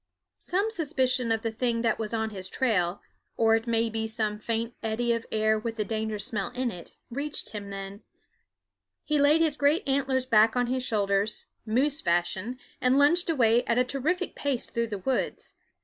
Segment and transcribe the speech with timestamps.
[0.39, 3.03] Some suspicion of the thing that was on his trail,
[3.37, 6.93] or it may be some faint eddy of air with the danger smell in it,
[7.11, 8.01] reached him then;
[9.03, 13.77] he laid his great antlers back on his shoulders, moose fashion, and lunged away at
[13.77, 15.53] a terrific pace through the woods.